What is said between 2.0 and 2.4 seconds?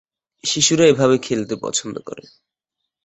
করে।